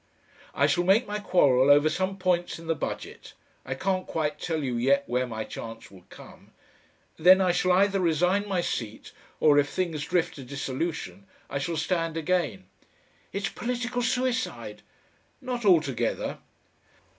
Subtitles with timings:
[0.55, 3.33] "I shall make my quarrel over some points in the Budget.
[3.63, 6.53] I can't quite tell you yet where my chance will come.
[7.19, 11.77] Then I shall either resign my seat or if things drift to dissolution I shall
[11.77, 12.65] stand again."
[13.31, 14.81] "It's political suicide."
[15.39, 16.39] "Not altogether."